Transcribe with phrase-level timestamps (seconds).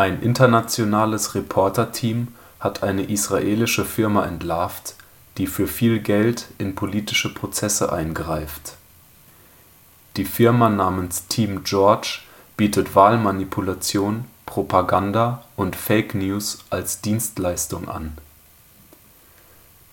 [0.00, 2.28] Ein internationales Reporterteam
[2.60, 4.94] hat eine israelische Firma entlarvt,
[5.38, 8.76] die für viel Geld in politische Prozesse eingreift.
[10.16, 12.20] Die Firma namens Team George
[12.56, 18.16] bietet Wahlmanipulation, Propaganda und Fake News als Dienstleistung an.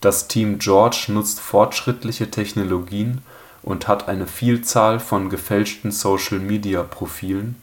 [0.02, 3.24] Das Team George nutzt fortschrittliche Technologien
[3.64, 7.60] und hat eine Vielzahl von gefälschten Social-Media-Profilen,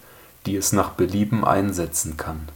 [0.47, 2.49] die es nach Belieben einsetzen kann.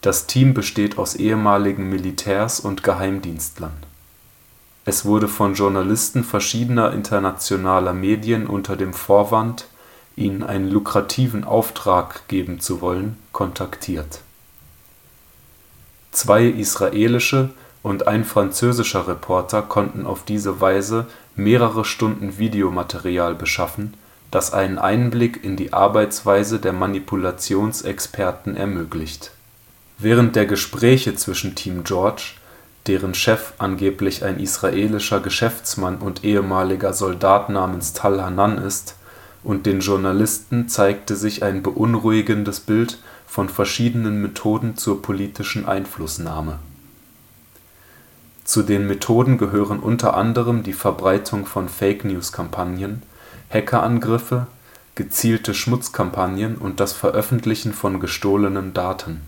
[0.00, 3.76] Das Team besteht aus ehemaligen Militärs und Geheimdienstlern.
[4.84, 9.66] Es wurde von Journalisten verschiedener internationaler Medien unter dem Vorwand,
[10.16, 14.20] ihnen einen lukrativen Auftrag geben zu wollen, kontaktiert.
[16.10, 17.50] Zwei israelische
[17.82, 23.94] und ein französischer Reporter konnten auf diese Weise mehrere Stunden Videomaterial beschaffen,
[24.32, 29.30] das einen Einblick in die Arbeitsweise der Manipulationsexperten ermöglicht.
[29.98, 32.32] Während der Gespräche zwischen Team George,
[32.88, 38.96] deren Chef angeblich ein israelischer Geschäftsmann und ehemaliger Soldat namens Tal Hanan ist,
[39.44, 46.58] und den Journalisten zeigte sich ein beunruhigendes Bild von verschiedenen Methoden zur politischen Einflussnahme
[48.44, 53.02] zu den Methoden gehören unter anderem die Verbreitung von Fake-News-Kampagnen,
[53.52, 54.46] Hackerangriffe,
[54.94, 59.22] gezielte Schmutzkampagnen und das Veröffentlichen von gestohlenen Daten.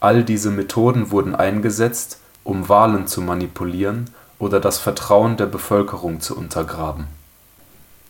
[0.00, 6.36] All diese Methoden wurden eingesetzt, um Wahlen zu manipulieren oder das Vertrauen der Bevölkerung zu
[6.36, 7.06] untergraben.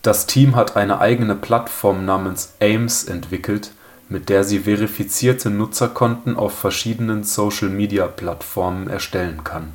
[0.02, 3.72] Das Team hat eine eigene Plattform namens Ames entwickelt
[4.08, 9.72] mit der sie verifizierte Nutzerkonten auf verschiedenen Social-Media-Plattformen erstellen kann.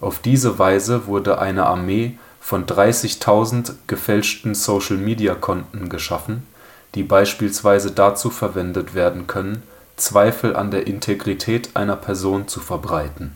[0.00, 6.46] Auf diese Weise wurde eine Armee von 30.000 gefälschten Social-Media-Konten geschaffen,
[6.94, 9.62] die beispielsweise dazu verwendet werden können,
[9.96, 13.32] Zweifel an der Integrität einer Person zu verbreiten.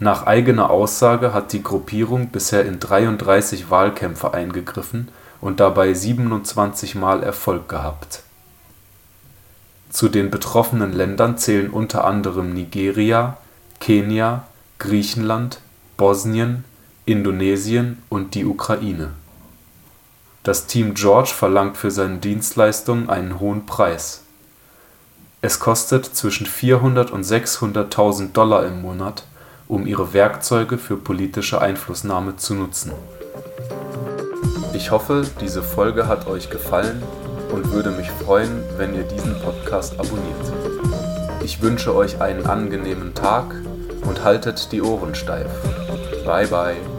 [0.00, 5.06] Nach eigener Aussage hat die Gruppierung bisher in 33 Wahlkämpfe eingegriffen
[5.40, 8.24] und dabei 27 Mal Erfolg gehabt.
[9.90, 13.36] Zu den betroffenen Ländern zählen unter anderem Nigeria,
[13.78, 14.48] Kenia,
[14.80, 15.60] Griechenland,
[15.96, 16.64] Bosnien,
[17.04, 19.10] Indonesien und die Ukraine.
[20.42, 24.22] Das Team George verlangt für seine Dienstleistungen einen hohen Preis.
[25.40, 29.24] Es kostet zwischen 400 und 600.000 Dollar im Monat,
[29.68, 32.92] um ihre Werkzeuge für politische Einflussnahme zu nutzen
[34.74, 37.02] ich hoffe, diese Folge hat euch gefallen
[37.52, 40.52] und würde mich freuen, wenn ihr diesen Podcast abonniert.
[41.44, 43.54] Ich wünsche euch einen angenehmen Tag
[44.06, 45.50] und haltet die Ohren steif.
[46.24, 46.91] Bye bye.